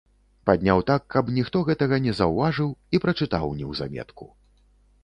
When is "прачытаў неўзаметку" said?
3.05-4.35